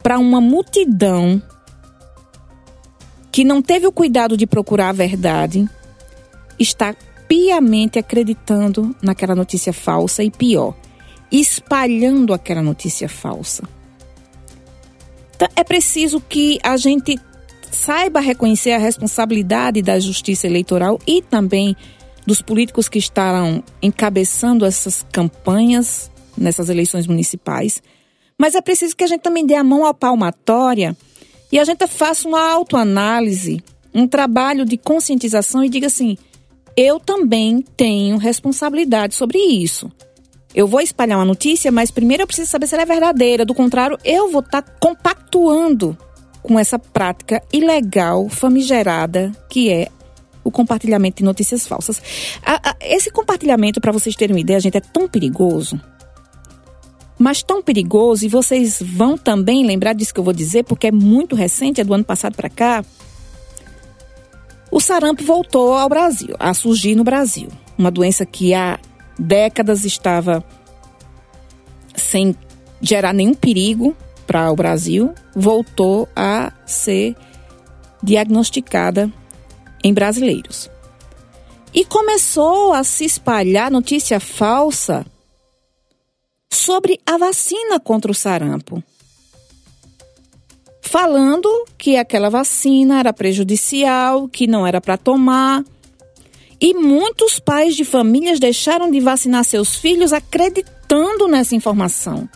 para 0.00 0.20
uma 0.20 0.40
multidão 0.40 1.42
que 3.32 3.42
não 3.42 3.60
teve 3.60 3.88
o 3.88 3.92
cuidado 3.92 4.36
de 4.36 4.46
procurar 4.46 4.90
a 4.90 4.92
verdade 4.92 5.68
está 6.56 6.94
piamente 7.26 7.98
acreditando 7.98 8.94
naquela 9.02 9.34
notícia 9.34 9.72
falsa 9.72 10.22
e 10.22 10.30
pior, 10.30 10.76
espalhando 11.30 12.32
aquela 12.32 12.62
notícia 12.62 13.08
falsa. 13.08 13.64
Então, 15.34 15.48
é 15.56 15.64
preciso 15.64 16.20
que 16.20 16.60
a 16.62 16.76
gente 16.76 17.18
saiba 17.68 18.20
reconhecer 18.20 18.72
a 18.72 18.78
responsabilidade 18.78 19.82
da 19.82 19.98
justiça 19.98 20.46
eleitoral 20.46 21.00
e 21.04 21.20
também 21.20 21.76
dos 22.30 22.40
políticos 22.40 22.88
que 22.88 22.96
estarão 22.96 23.60
encabeçando 23.82 24.64
essas 24.64 25.04
campanhas 25.10 26.08
nessas 26.38 26.68
eleições 26.68 27.08
municipais. 27.08 27.82
Mas 28.38 28.54
é 28.54 28.60
preciso 28.60 28.96
que 28.96 29.02
a 29.02 29.06
gente 29.08 29.22
também 29.22 29.44
dê 29.44 29.56
a 29.56 29.64
mão 29.64 29.84
à 29.84 29.92
palmatória 29.92 30.96
e 31.50 31.58
a 31.58 31.64
gente 31.64 31.84
faça 31.88 32.28
uma 32.28 32.48
autoanálise, 32.52 33.60
um 33.92 34.06
trabalho 34.06 34.64
de 34.64 34.76
conscientização 34.76 35.64
e 35.64 35.68
diga 35.68 35.88
assim: 35.88 36.16
eu 36.76 37.00
também 37.00 37.64
tenho 37.76 38.16
responsabilidade 38.16 39.16
sobre 39.16 39.38
isso. 39.38 39.90
Eu 40.54 40.68
vou 40.68 40.80
espalhar 40.80 41.18
uma 41.18 41.24
notícia, 41.24 41.72
mas 41.72 41.90
primeiro 41.90 42.22
eu 42.22 42.26
preciso 42.28 42.48
saber 42.48 42.68
se 42.68 42.76
ela 42.76 42.84
é 42.84 42.86
verdadeira. 42.86 43.44
Do 43.44 43.54
contrário, 43.54 43.98
eu 44.04 44.30
vou 44.30 44.40
estar 44.40 44.62
tá 44.62 44.72
compactuando 44.78 45.98
com 46.44 46.56
essa 46.56 46.78
prática 46.78 47.42
ilegal, 47.52 48.28
famigerada, 48.28 49.32
que 49.48 49.68
é 49.68 49.88
o 50.50 50.52
compartilhamento 50.52 51.18
de 51.18 51.24
notícias 51.24 51.66
falsas. 51.66 52.02
esse 52.80 53.10
compartilhamento, 53.10 53.80
para 53.80 53.92
vocês 53.92 54.14
terem 54.14 54.34
uma 54.36 54.40
ideia, 54.40 54.60
gente, 54.60 54.76
é 54.76 54.80
tão 54.80 55.08
perigoso. 55.08 55.80
Mas 57.18 57.42
tão 57.42 57.62
perigoso, 57.62 58.24
e 58.24 58.28
vocês 58.28 58.82
vão 58.82 59.16
também 59.16 59.64
lembrar 59.66 59.92
disso 59.92 60.12
que 60.12 60.20
eu 60.20 60.24
vou 60.24 60.32
dizer, 60.32 60.64
porque 60.64 60.88
é 60.88 60.92
muito 60.92 61.36
recente, 61.36 61.80
é 61.80 61.84
do 61.84 61.94
ano 61.94 62.04
passado 62.04 62.34
para 62.34 62.48
cá. 62.48 62.84
O 64.70 64.80
sarampo 64.80 65.24
voltou 65.24 65.74
ao 65.74 65.88
Brasil, 65.88 66.34
a 66.38 66.54
surgir 66.54 66.94
no 66.94 67.04
Brasil. 67.04 67.48
Uma 67.76 67.90
doença 67.90 68.24
que 68.24 68.54
há 68.54 68.78
décadas 69.18 69.84
estava 69.84 70.44
sem 71.94 72.34
gerar 72.80 73.12
nenhum 73.12 73.34
perigo 73.34 73.94
para 74.26 74.50
o 74.50 74.56
Brasil, 74.56 75.12
voltou 75.34 76.08
a 76.14 76.52
ser 76.64 77.16
diagnosticada 78.02 79.12
em 79.82 79.92
brasileiros. 79.92 80.70
E 81.72 81.84
começou 81.84 82.72
a 82.72 82.82
se 82.82 83.04
espalhar 83.04 83.70
notícia 83.70 84.18
falsa 84.18 85.06
sobre 86.52 87.00
a 87.06 87.16
vacina 87.16 87.78
contra 87.78 88.10
o 88.10 88.14
sarampo. 88.14 88.82
Falando 90.82 91.48
que 91.78 91.96
aquela 91.96 92.28
vacina 92.28 92.98
era 92.98 93.12
prejudicial, 93.12 94.28
que 94.28 94.48
não 94.48 94.66
era 94.66 94.80
para 94.80 94.96
tomar, 94.96 95.64
e 96.60 96.74
muitos 96.74 97.38
pais 97.38 97.74
de 97.74 97.84
famílias 97.84 98.40
deixaram 98.40 98.90
de 98.90 99.00
vacinar 99.00 99.44
seus 99.44 99.76
filhos 99.76 100.12
acreditando 100.12 101.28
nessa 101.28 101.54
informação. 101.54 102.28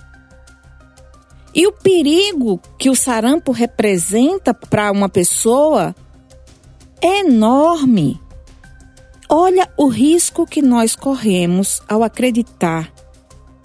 E 1.55 1.67
o 1.67 1.73
perigo 1.73 2.61
que 2.79 2.89
o 2.89 2.97
sarampo 2.97 3.53
representa 3.53 4.55
para 4.55 4.91
uma 4.91 5.09
pessoa 5.09 5.95
enorme. 7.05 8.19
Olha 9.29 9.71
o 9.77 9.89
risco 9.89 10.47
que 10.47 10.63
nós 10.63 10.97
corremos 10.97 11.83
ao 11.87 12.03
acreditar 12.03 12.91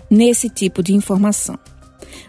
nesse 0.09 0.49
tipo 0.49 0.83
de 0.83 0.93
informação. 0.93 1.57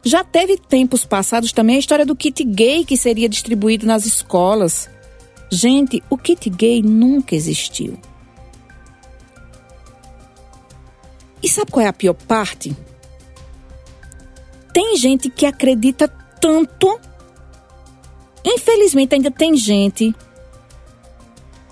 Já 0.05 0.23
teve 0.23 0.57
tempos 0.57 1.05
passados 1.05 1.53
também 1.53 1.77
a 1.77 1.79
história 1.81 2.07
do 2.07 2.15
kit 2.15 2.45
gay 2.45 2.85
que 2.85 2.97
seria 2.97 3.29
distribuído 3.29 3.87
nas 3.87 4.07
escolas. 4.07 4.89
Gente, 5.51 6.03
o 6.09 6.17
kit 6.17 6.49
gay 6.49 6.81
nunca 6.81 7.35
existiu. 7.35 7.99
E 11.43 11.49
sabe 11.49 11.73
qual 11.73 11.85
é 11.85 11.89
a 11.89 11.93
pior 11.93 12.15
parte? 12.15 12.77
Tem 14.73 14.97
gente 14.97 15.29
que 15.29 15.45
acredita 15.45 16.07
tanto. 16.41 17.01
Infelizmente, 18.45 19.15
ainda 19.15 19.31
tem 19.31 19.57
gente 19.57 20.15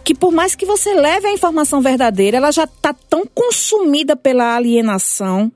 que, 0.08 0.14
por 0.14 0.32
mais 0.32 0.54
que 0.54 0.64
você 0.64 0.94
leve 0.94 1.26
a 1.26 1.32
informação 1.34 1.82
verdadeira, 1.82 2.38
ela 2.38 2.50
já 2.50 2.64
está 2.64 2.94
tão 2.94 3.26
consumida 3.26 4.16
pela 4.16 4.56
alienação 4.56 5.52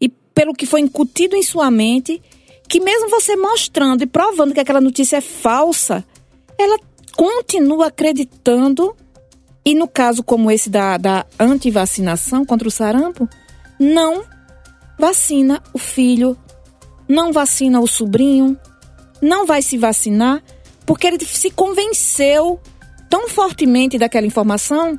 e 0.00 0.08
pelo 0.08 0.54
que 0.54 0.64
foi 0.64 0.80
incutido 0.80 1.36
em 1.36 1.42
sua 1.42 1.70
mente, 1.70 2.22
que 2.66 2.80
mesmo 2.80 3.10
você 3.10 3.36
mostrando 3.36 4.00
e 4.00 4.06
provando 4.06 4.54
que 4.54 4.60
aquela 4.60 4.80
notícia 4.80 5.18
é 5.18 5.20
falsa, 5.20 6.02
ela 6.56 6.78
continua 7.14 7.88
acreditando. 7.88 8.96
E 9.62 9.74
no 9.74 9.86
caso 9.86 10.22
como 10.24 10.50
esse 10.50 10.70
da, 10.70 10.96
da 10.96 11.26
antivacinação 11.38 12.46
contra 12.46 12.66
o 12.66 12.70
sarampo, 12.70 13.28
não 13.78 14.24
vacina 14.98 15.62
o 15.74 15.78
filho 15.78 16.34
não 17.12 17.30
vacina 17.30 17.78
o 17.78 17.86
sobrinho, 17.86 18.58
não 19.20 19.44
vai 19.44 19.60
se 19.60 19.76
vacinar, 19.76 20.42
porque 20.86 21.06
ele 21.06 21.22
se 21.26 21.50
convenceu 21.50 22.58
tão 23.12 23.28
fortemente 23.28 23.98
daquela 23.98 24.26
informação 24.26 24.96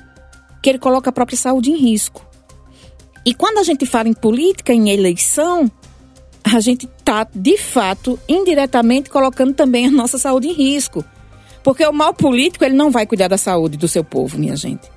que 0.62 0.70
ele 0.70 0.78
coloca 0.78 1.10
a 1.10 1.12
própria 1.12 1.36
saúde 1.36 1.72
em 1.72 1.76
risco. 1.76 2.24
E 3.26 3.34
quando 3.34 3.58
a 3.58 3.64
gente 3.64 3.88
fala 3.88 4.08
em 4.08 4.14
política, 4.14 4.72
em 4.72 4.92
eleição, 4.92 5.72
a 6.44 6.60
gente 6.60 6.86
está, 6.86 7.28
de 7.34 7.58
fato, 7.58 8.20
indiretamente 8.30 9.10
colocando 9.10 9.56
também 9.56 9.88
a 9.88 9.92
nossa 9.92 10.20
saúde 10.20 10.48
em 10.48 10.54
risco. 10.54 11.04
Porque 11.64 11.84
o 11.84 11.92
mal 11.92 12.14
político, 12.14 12.64
ele 12.64 12.76
não 12.76 12.92
vai 12.92 13.08
cuidar 13.08 13.30
da 13.30 13.38
saúde 13.38 13.78
do 13.78 13.88
seu 13.88 14.04
povo, 14.04 14.38
minha 14.38 14.56
gente. 14.56 14.88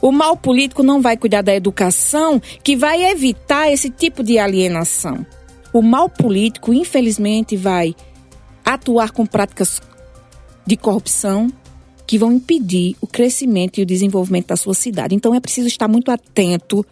O 0.00 0.12
mal 0.12 0.36
político 0.36 0.84
não 0.84 1.02
vai 1.02 1.16
cuidar 1.16 1.42
da 1.42 1.52
educação, 1.52 2.40
que 2.62 2.76
vai 2.76 3.10
evitar 3.10 3.72
esse 3.72 3.90
tipo 3.90 4.22
de 4.22 4.38
alienação. 4.38 5.26
O 5.72 5.82
mal 5.82 6.08
político, 6.08 6.72
infelizmente, 6.72 7.56
vai 7.56 7.92
atuar 8.64 9.10
com 9.10 9.26
práticas 9.26 9.82
de 10.64 10.76
corrupção 10.76 11.50
que 12.06 12.18
vão 12.18 12.32
impedir 12.32 12.96
o 13.00 13.06
crescimento 13.06 13.78
e 13.78 13.82
o 13.82 13.86
desenvolvimento 13.86 14.48
da 14.48 14.56
sua 14.56 14.74
cidade. 14.74 15.14
Então 15.14 15.34
é 15.34 15.40
preciso 15.40 15.68
estar 15.68 15.88
muito 15.88 16.10
atento 16.10 16.84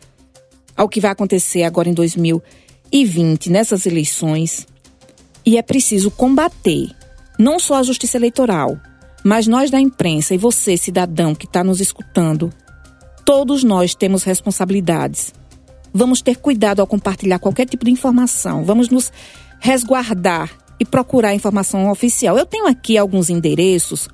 ao 0.76 0.88
que 0.88 1.00
vai 1.00 1.10
acontecer 1.10 1.62
agora 1.64 1.88
em 1.88 1.94
2020, 1.94 3.50
nessas 3.50 3.86
eleições. 3.86 4.66
E 5.44 5.56
é 5.56 5.62
preciso 5.62 6.10
combater 6.10 6.90
não 7.38 7.58
só 7.58 7.76
a 7.76 7.82
justiça 7.82 8.16
eleitoral, 8.16 8.78
mas 9.24 9.46
nós 9.46 9.70
da 9.70 9.80
imprensa 9.80 10.34
e 10.34 10.38
você, 10.38 10.76
cidadão 10.76 11.34
que 11.34 11.46
está 11.46 11.64
nos 11.64 11.80
escutando, 11.80 12.52
todos 13.24 13.64
nós 13.64 13.94
temos 13.94 14.22
responsabilidades 14.22 15.32
Vamos 15.92 16.22
ter 16.22 16.36
cuidado 16.36 16.80
ao 16.80 16.86
compartilhar 16.86 17.38
qualquer 17.38 17.66
tipo 17.66 17.84
de 17.84 17.90
informação. 17.90 18.64
Vamos 18.64 18.88
nos 18.88 19.12
resguardar 19.58 20.50
e 20.78 20.84
procurar 20.84 21.34
informação 21.34 21.90
oficial. 21.90 22.38
Eu 22.38 22.46
tenho 22.46 22.66
aqui 22.66 22.96
alguns 22.96 23.28
endereços. 23.28 24.08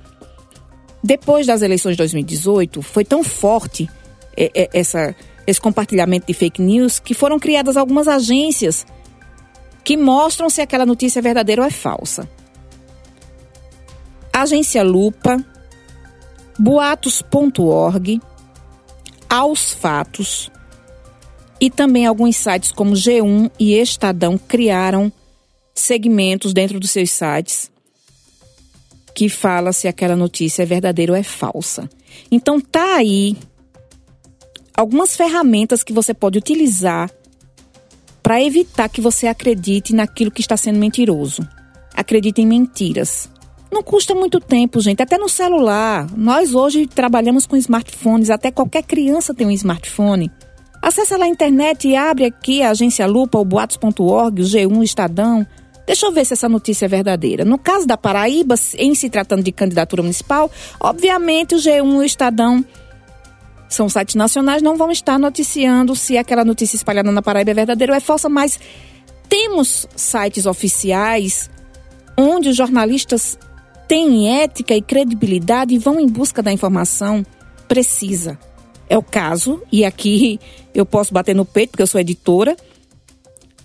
Depois 1.07 1.47
das 1.47 1.61
eleições 1.61 1.93
de 1.93 1.99
2018, 1.99 2.81
foi 2.81 3.05
tão 3.05 3.23
forte 3.23 3.89
é, 4.35 4.51
é, 4.53 4.69
essa, 4.73 5.15
esse 5.47 5.61
compartilhamento 5.61 6.27
de 6.27 6.33
fake 6.33 6.61
news 6.61 6.99
que 6.99 7.13
foram 7.13 7.39
criadas 7.39 7.77
algumas 7.77 8.09
agências 8.09 8.85
que 9.85 9.95
mostram 9.95 10.49
se 10.49 10.59
aquela 10.59 10.85
notícia 10.85 11.19
é 11.19 11.21
verdadeira 11.21 11.61
ou 11.61 11.67
é 11.67 11.71
falsa. 11.71 12.29
Agência 14.33 14.83
Lupa, 14.83 15.41
boatos.org, 16.59 18.21
Aos 19.29 19.71
Fatos, 19.71 20.51
e 21.61 21.69
também 21.69 22.05
alguns 22.05 22.35
sites 22.35 22.73
como 22.73 22.91
G1 22.91 23.49
e 23.57 23.75
Estadão 23.75 24.37
criaram 24.37 25.09
segmentos 25.73 26.51
dentro 26.51 26.81
dos 26.81 26.91
seus 26.91 27.11
sites 27.11 27.71
que 29.17 29.29
fala 29.29 29.73
se 29.73 29.87
aquela 29.87 30.15
notícia 30.15 30.61
é 30.61 30.65
verdadeira 30.67 31.11
ou 31.11 31.17
é 31.17 31.23
falsa. 31.23 31.89
Então 32.31 32.61
tá 32.61 32.97
aí 32.97 33.35
algumas 34.75 35.15
ferramentas 35.15 35.81
que 35.81 35.91
você 35.91 36.13
pode 36.13 36.37
utilizar 36.37 37.09
para 38.21 38.39
evitar 38.43 38.87
que 38.87 39.01
você 39.01 39.25
acredite 39.25 39.91
naquilo 39.91 40.29
que 40.29 40.41
está 40.41 40.55
sendo 40.55 40.77
mentiroso. 40.77 41.41
Acredite 41.95 42.43
em 42.43 42.45
mentiras. 42.45 43.27
Não 43.71 43.81
custa 43.81 44.13
muito 44.13 44.39
tempo, 44.39 44.79
gente, 44.79 45.01
até 45.01 45.17
no 45.17 45.27
celular. 45.27 46.07
Nós 46.15 46.53
hoje 46.53 46.85
trabalhamos 46.85 47.47
com 47.47 47.57
smartphones, 47.57 48.29
até 48.29 48.51
qualquer 48.51 48.83
criança 48.83 49.33
tem 49.33 49.47
um 49.47 49.51
smartphone. 49.51 50.31
Acesse 50.79 51.17
lá 51.17 51.25
a 51.25 51.27
internet 51.27 51.87
e 51.87 51.95
abre 51.95 52.25
aqui 52.25 52.61
a 52.61 52.69
agência 52.69 53.07
Lupa, 53.07 53.39
o 53.39 53.45
boatos.org, 53.45 54.43
o 54.43 54.45
G1, 54.45 54.77
o 54.77 54.83
Estadão. 54.83 55.43
Deixa 55.87 56.05
eu 56.05 56.11
ver 56.11 56.25
se 56.25 56.33
essa 56.33 56.49
notícia 56.49 56.85
é 56.85 56.89
verdadeira. 56.89 57.45
No 57.45 57.57
caso 57.57 57.87
da 57.87 57.95
Paraíba, 57.95 58.55
em 58.77 58.93
se 58.93 59.09
tratando 59.09 59.41
de 59.41 59.53
candidatura 59.53 60.03
municipal, 60.03 60.51
obviamente 60.81 61.55
o 61.55 61.57
G1 61.57 61.93
e 61.93 61.97
o 61.97 62.03
Estadão 62.03 62.63
são 63.69 63.87
sites 63.87 64.15
nacionais, 64.15 64.61
não 64.61 64.75
vão 64.75 64.91
estar 64.91 65.17
noticiando 65.17 65.95
se 65.95 66.17
aquela 66.17 66.43
notícia 66.43 66.75
espalhada 66.75 67.09
na 67.09 67.21
Paraíba 67.21 67.51
é 67.51 67.53
verdadeira 67.53 67.93
ou 67.93 67.97
é 67.97 68.01
falsa, 68.01 68.27
mas 68.27 68.59
temos 69.29 69.87
sites 69.95 70.45
oficiais 70.45 71.49
onde 72.17 72.49
os 72.49 72.57
jornalistas 72.57 73.39
têm 73.87 74.41
ética 74.41 74.75
e 74.75 74.81
credibilidade 74.81 75.73
e 75.73 75.77
vão 75.77 76.01
em 76.01 76.07
busca 76.07 76.43
da 76.43 76.51
informação 76.51 77.25
precisa. 77.65 78.37
É 78.89 78.97
o 78.97 79.03
caso, 79.03 79.61
e 79.71 79.85
aqui 79.85 80.39
eu 80.73 80.85
posso 80.85 81.13
bater 81.13 81.35
no 81.35 81.45
peito, 81.45 81.71
porque 81.71 81.83
eu 81.83 81.87
sou 81.87 81.99
editora, 81.99 82.57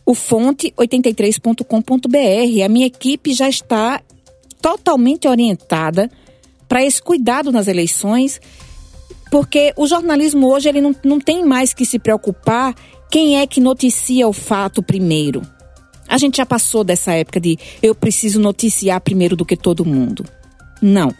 o 0.05 0.13
fonte83.com.br. 0.13 2.65
A 2.65 2.69
minha 2.69 2.87
equipe 2.87 3.33
já 3.33 3.49
está 3.49 4.01
totalmente 4.61 5.29
orientada 5.29 6.11
para 6.69 6.85
esse 6.85 7.01
cuidado 7.03 7.51
nas 7.53 7.69
eleições, 7.69 8.41
porque 9.31 9.73
o 9.77 9.87
jornalismo 9.87 10.49
hoje 10.49 10.69
ele 10.69 10.81
não, 10.81 10.97
não 11.05 11.21
tem 11.21 11.45
mais 11.45 11.73
que 11.75 11.85
se 11.85 11.99
preocupar 11.99 12.75
quem 13.11 13.41
é 13.41 13.47
que 13.47 13.61
noticia 13.61 14.29
o 14.29 14.33
fato 14.33 14.83
primeiro. 14.83 15.43
A 16.09 16.17
gente 16.19 16.39
já 16.39 16.47
passou 16.47 16.85
dessa 16.85 17.13
época 17.13 17.41
de 17.41 17.59
eu 17.83 17.95
preciso 17.95 18.41
noticiar 18.41 19.01
primeiro 19.01 19.37
do 19.37 19.45
que 19.45 19.57
todo 19.57 19.85
mundo. 19.85 20.25
Não 20.81 21.15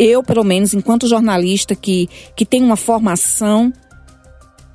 eu, 0.00 0.22
pelo 0.22 0.42
menos, 0.42 0.72
enquanto 0.72 1.06
jornalista 1.06 1.76
que, 1.76 2.08
que 2.34 2.46
tem 2.46 2.62
uma 2.62 2.76
formação, 2.76 3.70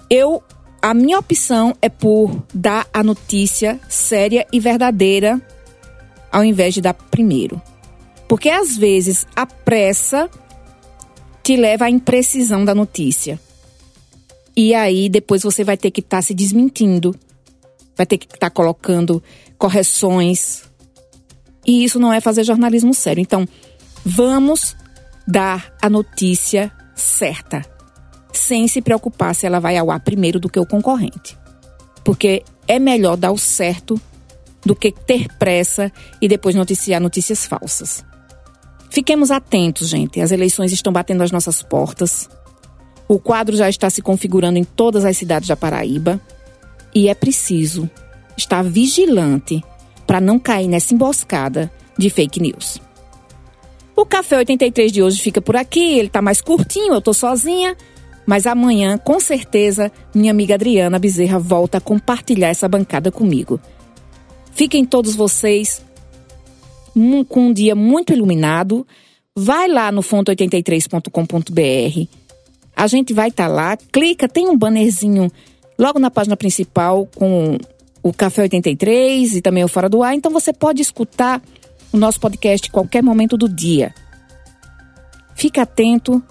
eu 0.07 0.43
a 0.85 0.93
minha 0.93 1.17
opção 1.17 1.75
é 1.81 1.89
por 1.89 2.45
dar 2.53 2.87
a 2.93 3.03
notícia 3.03 3.81
séria 3.89 4.45
e 4.53 4.59
verdadeira 4.59 5.41
ao 6.31 6.43
invés 6.43 6.75
de 6.75 6.81
dar 6.81 6.93
primeiro. 6.93 7.59
Porque 8.27 8.49
às 8.49 8.77
vezes 8.77 9.25
a 9.35 9.47
pressa 9.47 10.29
te 11.41 11.57
leva 11.57 11.85
à 11.85 11.89
imprecisão 11.89 12.63
da 12.63 12.75
notícia. 12.75 13.39
E 14.55 14.75
aí 14.75 15.09
depois 15.09 15.41
você 15.41 15.63
vai 15.63 15.75
ter 15.75 15.89
que 15.89 16.01
estar 16.01 16.17
tá 16.17 16.21
se 16.21 16.35
desmentindo, 16.35 17.15
vai 17.97 18.05
ter 18.05 18.19
que 18.19 18.27
estar 18.27 18.37
tá 18.37 18.49
colocando 18.51 19.23
correções. 19.57 20.65
E 21.65 21.83
isso 21.83 21.97
não 21.97 22.13
é 22.13 22.21
fazer 22.21 22.43
jornalismo 22.43 22.93
sério. 22.93 23.21
Então, 23.21 23.47
vamos 24.05 24.75
dar 25.27 25.75
a 25.81 25.89
notícia 25.89 26.71
certa, 26.93 27.65
sem 28.37 28.67
se 28.67 28.81
preocupar 28.81 29.33
se 29.35 29.45
ela 29.45 29.59
vai 29.59 29.77
ao 29.77 29.91
ar 29.91 29.99
primeiro 29.99 30.39
do 30.39 30.49
que 30.49 30.59
o 30.59 30.65
concorrente. 30.65 31.37
Porque 32.03 32.43
é 32.67 32.79
melhor 32.79 33.17
dar 33.17 33.31
o 33.31 33.37
certo 33.37 33.99
do 34.65 34.75
que 34.75 34.91
ter 34.91 35.27
pressa 35.37 35.91
e 36.21 36.27
depois 36.27 36.55
noticiar 36.55 36.99
notícias 36.99 37.45
falsas. 37.45 38.03
Fiquemos 38.89 39.29
atentos, 39.29 39.89
gente. 39.89 40.21
As 40.21 40.31
eleições 40.31 40.71
estão 40.71 40.91
batendo 40.91 41.21
às 41.21 41.31
nossas 41.31 41.61
portas. 41.61 42.29
O 43.07 43.19
quadro 43.19 43.55
já 43.55 43.69
está 43.69 43.89
se 43.89 44.01
configurando 44.01 44.57
em 44.57 44.63
todas 44.63 45.05
as 45.05 45.17
cidades 45.17 45.47
da 45.47 45.55
Paraíba 45.55 46.19
e 46.93 47.09
é 47.09 47.13
preciso 47.13 47.89
estar 48.37 48.63
vigilante 48.63 49.63
para 50.07 50.21
não 50.21 50.39
cair 50.39 50.67
nessa 50.67 50.93
emboscada 50.93 51.71
de 51.97 52.09
fake 52.09 52.39
news. 52.39 52.79
O 53.95 54.05
Café 54.05 54.37
83 54.37 54.91
de 54.91 55.01
hoje 55.01 55.21
fica 55.21 55.41
por 55.41 55.55
aqui, 55.55 55.97
ele 55.99 56.09
tá 56.09 56.21
mais 56.21 56.41
curtinho, 56.41 56.93
eu 56.93 57.01
tô 57.01 57.13
sozinha. 57.13 57.77
Mas 58.25 58.47
amanhã, 58.47 58.97
com 58.97 59.19
certeza, 59.19 59.91
minha 60.13 60.31
amiga 60.31 60.55
Adriana 60.55 60.97
Bezerra 60.97 61.37
volta 61.37 61.77
a 61.77 61.81
compartilhar 61.81 62.49
essa 62.49 62.67
bancada 62.67 63.11
comigo. 63.11 63.59
Fiquem 64.51 64.85
todos 64.85 65.15
vocês 65.15 65.85
com 67.27 67.47
um 67.47 67.53
dia 67.53 67.75
muito 67.75 68.13
iluminado. 68.13 68.87
Vai 69.35 69.67
lá 69.67 69.91
no 69.91 70.01
fonte83.com.br. 70.01 72.09
A 72.75 72.87
gente 72.87 73.13
vai 73.13 73.29
estar 73.29 73.47
tá 73.47 73.53
lá, 73.53 73.77
clica, 73.77 74.27
tem 74.27 74.49
um 74.49 74.57
bannerzinho 74.57 75.31
logo 75.77 75.99
na 75.99 76.09
página 76.09 76.35
principal 76.35 77.07
com 77.15 77.59
o 78.01 78.11
Café 78.13 78.41
83 78.43 79.35
e 79.35 79.41
também 79.41 79.63
o 79.63 79.67
Fora 79.67 79.89
do 79.89 80.03
Ar. 80.03 80.15
Então 80.15 80.31
você 80.31 80.53
pode 80.53 80.81
escutar 80.81 81.41
o 81.91 81.97
nosso 81.97 82.19
podcast 82.19 82.71
qualquer 82.71 83.03
momento 83.03 83.37
do 83.37 83.47
dia. 83.47 83.93
Fica 85.35 85.61
atento, 85.63 86.23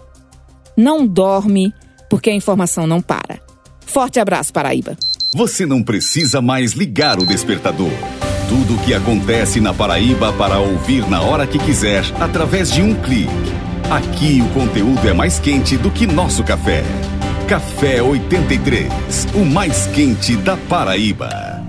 não 0.76 1.07
dorme, 1.07 1.72
porque 2.14 2.31
a 2.31 2.33
informação 2.33 2.87
não 2.87 3.03
para. 3.03 3.40
Forte 3.85 4.20
abraço, 4.20 4.53
Paraíba. 4.53 4.96
Você 5.35 5.66
não 5.66 5.83
precisa 5.83 6.40
mais 6.40 6.70
ligar 6.70 7.18
o 7.18 7.27
despertador. 7.27 7.90
Tudo 8.48 8.77
o 8.77 8.79
que 8.85 8.94
acontece 8.94 9.61
na 9.61 9.74
Paraíba 9.74 10.33
para 10.35 10.61
ouvir 10.61 11.11
na 11.11 11.22
hora 11.22 11.44
que 11.44 11.59
quiser, 11.59 12.05
através 12.20 12.70
de 12.70 12.81
um 12.83 12.94
clique. 12.94 13.33
Aqui 13.90 14.40
o 14.40 14.48
conteúdo 14.55 15.09
é 15.09 15.12
mais 15.12 15.40
quente 15.40 15.77
do 15.77 15.90
que 15.90 16.07
nosso 16.07 16.44
café. 16.44 16.85
Café 17.48 18.00
83, 18.00 18.92
o 19.35 19.44
mais 19.44 19.88
quente 19.88 20.37
da 20.37 20.57
Paraíba. 20.57 21.64